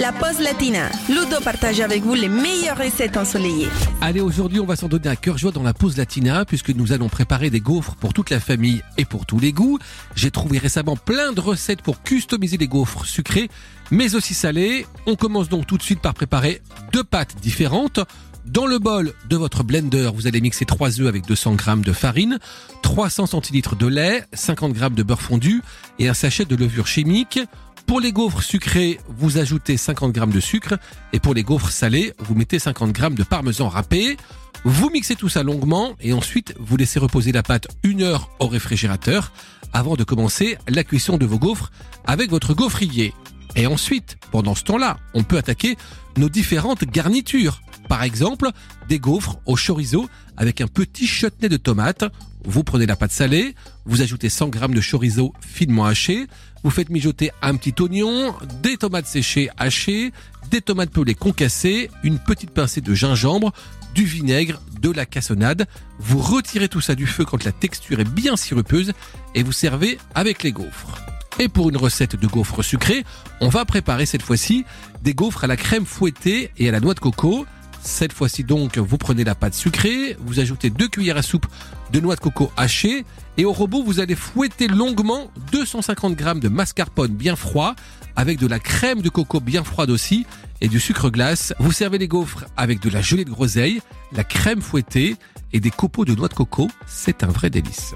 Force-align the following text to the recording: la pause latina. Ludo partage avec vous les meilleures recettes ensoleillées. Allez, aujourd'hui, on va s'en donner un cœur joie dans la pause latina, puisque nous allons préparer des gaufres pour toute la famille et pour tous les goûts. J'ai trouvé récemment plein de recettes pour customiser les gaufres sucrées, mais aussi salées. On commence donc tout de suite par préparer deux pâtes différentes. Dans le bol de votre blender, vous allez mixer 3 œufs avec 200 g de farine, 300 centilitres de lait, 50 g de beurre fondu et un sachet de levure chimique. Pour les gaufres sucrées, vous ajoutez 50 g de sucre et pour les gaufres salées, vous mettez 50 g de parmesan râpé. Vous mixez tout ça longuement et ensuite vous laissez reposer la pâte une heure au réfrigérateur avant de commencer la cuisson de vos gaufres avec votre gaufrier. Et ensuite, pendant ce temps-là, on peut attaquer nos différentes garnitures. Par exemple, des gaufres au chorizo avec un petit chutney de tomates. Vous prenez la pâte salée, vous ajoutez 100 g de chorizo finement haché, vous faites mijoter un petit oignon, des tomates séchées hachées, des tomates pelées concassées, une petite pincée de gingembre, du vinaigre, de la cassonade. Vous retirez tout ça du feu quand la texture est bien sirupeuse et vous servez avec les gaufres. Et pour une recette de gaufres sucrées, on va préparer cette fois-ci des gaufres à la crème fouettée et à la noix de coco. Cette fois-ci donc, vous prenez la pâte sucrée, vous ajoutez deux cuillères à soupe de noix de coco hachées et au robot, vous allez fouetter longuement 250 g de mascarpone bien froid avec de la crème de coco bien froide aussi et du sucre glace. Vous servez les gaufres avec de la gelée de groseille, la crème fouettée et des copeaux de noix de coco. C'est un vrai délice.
la 0.00 0.12
pause 0.12 0.40
latina. 0.40 0.88
Ludo 1.10 1.40
partage 1.44 1.80
avec 1.80 2.02
vous 2.02 2.14
les 2.14 2.28
meilleures 2.28 2.78
recettes 2.78 3.18
ensoleillées. 3.18 3.68
Allez, 4.00 4.22
aujourd'hui, 4.22 4.58
on 4.58 4.64
va 4.64 4.74
s'en 4.74 4.88
donner 4.88 5.08
un 5.08 5.16
cœur 5.16 5.36
joie 5.36 5.52
dans 5.52 5.62
la 5.62 5.74
pause 5.74 5.98
latina, 5.98 6.46
puisque 6.46 6.70
nous 6.70 6.92
allons 6.92 7.10
préparer 7.10 7.50
des 7.50 7.60
gaufres 7.60 7.96
pour 7.96 8.14
toute 8.14 8.30
la 8.30 8.40
famille 8.40 8.82
et 8.96 9.04
pour 9.04 9.26
tous 9.26 9.38
les 9.38 9.52
goûts. 9.52 9.78
J'ai 10.14 10.30
trouvé 10.30 10.56
récemment 10.56 10.96
plein 10.96 11.32
de 11.32 11.40
recettes 11.40 11.82
pour 11.82 12.02
customiser 12.02 12.56
les 12.56 12.66
gaufres 12.66 13.04
sucrées, 13.04 13.50
mais 13.90 14.14
aussi 14.14 14.32
salées. 14.32 14.86
On 15.06 15.16
commence 15.16 15.50
donc 15.50 15.66
tout 15.66 15.76
de 15.76 15.82
suite 15.82 16.00
par 16.00 16.14
préparer 16.14 16.62
deux 16.94 17.04
pâtes 17.04 17.36
différentes. 17.42 18.00
Dans 18.46 18.66
le 18.66 18.78
bol 18.78 19.12
de 19.28 19.36
votre 19.36 19.64
blender, 19.64 20.10
vous 20.14 20.26
allez 20.26 20.40
mixer 20.40 20.64
3 20.64 21.00
œufs 21.00 21.08
avec 21.08 21.26
200 21.26 21.56
g 21.58 21.72
de 21.84 21.92
farine, 21.92 22.38
300 22.82 23.26
centilitres 23.26 23.76
de 23.76 23.86
lait, 23.86 24.24
50 24.32 24.74
g 24.74 24.88
de 24.90 25.02
beurre 25.02 25.20
fondu 25.20 25.62
et 25.98 26.08
un 26.08 26.14
sachet 26.14 26.46
de 26.46 26.56
levure 26.56 26.86
chimique. 26.86 27.38
Pour 27.90 27.98
les 27.98 28.12
gaufres 28.12 28.44
sucrées, 28.44 29.00
vous 29.08 29.38
ajoutez 29.38 29.76
50 29.76 30.14
g 30.14 30.24
de 30.24 30.38
sucre 30.38 30.78
et 31.12 31.18
pour 31.18 31.34
les 31.34 31.42
gaufres 31.42 31.72
salées, 31.72 32.14
vous 32.20 32.36
mettez 32.36 32.60
50 32.60 32.96
g 32.96 33.10
de 33.10 33.24
parmesan 33.24 33.68
râpé. 33.68 34.16
Vous 34.64 34.90
mixez 34.90 35.16
tout 35.16 35.28
ça 35.28 35.42
longuement 35.42 35.96
et 36.00 36.12
ensuite 36.12 36.54
vous 36.60 36.76
laissez 36.76 37.00
reposer 37.00 37.32
la 37.32 37.42
pâte 37.42 37.66
une 37.82 38.02
heure 38.02 38.30
au 38.38 38.46
réfrigérateur 38.46 39.32
avant 39.72 39.96
de 39.96 40.04
commencer 40.04 40.56
la 40.68 40.84
cuisson 40.84 41.18
de 41.18 41.26
vos 41.26 41.40
gaufres 41.40 41.72
avec 42.04 42.30
votre 42.30 42.54
gaufrier. 42.54 43.12
Et 43.56 43.66
ensuite, 43.66 44.18
pendant 44.30 44.54
ce 44.54 44.62
temps-là, 44.62 45.00
on 45.12 45.24
peut 45.24 45.38
attaquer 45.38 45.76
nos 46.16 46.28
différentes 46.28 46.84
garnitures. 46.84 47.60
Par 47.88 48.02
exemple, 48.02 48.50
des 48.88 48.98
gaufres 48.98 49.38
au 49.46 49.56
chorizo 49.56 50.08
avec 50.36 50.60
un 50.60 50.66
petit 50.66 51.06
chutney 51.06 51.48
de 51.48 51.56
tomates. 51.56 52.04
Vous 52.44 52.64
prenez 52.64 52.86
la 52.86 52.96
pâte 52.96 53.12
salée, 53.12 53.54
vous 53.84 54.00
ajoutez 54.00 54.30
100 54.30 54.52
g 54.52 54.60
de 54.68 54.80
chorizo 54.80 55.34
finement 55.40 55.84
haché, 55.84 56.26
vous 56.62 56.70
faites 56.70 56.88
mijoter 56.88 57.30
un 57.42 57.56
petit 57.56 57.74
oignon, 57.82 58.34
des 58.62 58.76
tomates 58.78 59.06
séchées 59.06 59.50
hachées, 59.58 60.12
des 60.50 60.60
tomates 60.60 60.90
pelées 60.90 61.14
concassées, 61.14 61.90
une 62.02 62.18
petite 62.18 62.50
pincée 62.50 62.80
de 62.80 62.94
gingembre, 62.94 63.52
du 63.94 64.04
vinaigre, 64.04 64.60
de 64.80 64.90
la 64.90 65.06
cassonade. 65.06 65.66
Vous 65.98 66.18
retirez 66.18 66.68
tout 66.68 66.80
ça 66.80 66.94
du 66.94 67.06
feu 67.06 67.24
quand 67.24 67.44
la 67.44 67.52
texture 67.52 68.00
est 68.00 68.08
bien 68.08 68.36
sirupeuse 68.36 68.92
et 69.34 69.42
vous 69.42 69.52
servez 69.52 69.98
avec 70.14 70.42
les 70.42 70.52
gaufres. 70.52 70.98
Et 71.38 71.48
pour 71.48 71.70
une 71.70 71.76
recette 71.76 72.16
de 72.16 72.26
gaufres 72.26 72.62
sucrées, 72.62 73.04
on 73.40 73.48
va 73.48 73.64
préparer 73.64 74.04
cette 74.04 74.22
fois-ci 74.22 74.64
des 75.02 75.14
gaufres 75.14 75.44
à 75.44 75.46
la 75.46 75.56
crème 75.56 75.86
fouettée 75.86 76.50
et 76.58 76.68
à 76.68 76.72
la 76.72 76.80
noix 76.80 76.94
de 76.94 77.00
coco. 77.00 77.46
Cette 77.82 78.12
fois-ci 78.12 78.44
donc, 78.44 78.78
vous 78.78 78.98
prenez 78.98 79.24
la 79.24 79.34
pâte 79.34 79.54
sucrée, 79.54 80.16
vous 80.20 80.38
ajoutez 80.38 80.70
deux 80.70 80.88
cuillères 80.88 81.16
à 81.16 81.22
soupe 81.22 81.46
de 81.92 82.00
noix 82.00 82.14
de 82.14 82.20
coco 82.20 82.52
hachées 82.56 83.04
et 83.36 83.44
au 83.44 83.52
robot, 83.52 83.82
vous 83.82 84.00
allez 84.00 84.14
fouetter 84.14 84.68
longuement 84.68 85.30
250 85.52 86.18
g 86.18 86.24
de 86.40 86.48
mascarpone 86.48 87.12
bien 87.12 87.36
froid 87.36 87.74
avec 88.16 88.38
de 88.38 88.46
la 88.46 88.58
crème 88.58 89.02
de 89.02 89.08
coco 89.08 89.40
bien 89.40 89.64
froide 89.64 89.90
aussi 89.90 90.26
et 90.60 90.68
du 90.68 90.78
sucre 90.78 91.10
glace. 91.10 91.54
Vous 91.58 91.72
servez 91.72 91.98
les 91.98 92.08
gaufres 92.08 92.44
avec 92.56 92.80
de 92.80 92.90
la 92.90 93.00
gelée 93.00 93.24
de 93.24 93.30
groseille, 93.30 93.80
la 94.12 94.24
crème 94.24 94.60
fouettée 94.60 95.16
et 95.52 95.60
des 95.60 95.70
copeaux 95.70 96.04
de 96.04 96.14
noix 96.14 96.28
de 96.28 96.34
coco. 96.34 96.70
C'est 96.86 97.24
un 97.24 97.28
vrai 97.28 97.50
délice. 97.50 97.94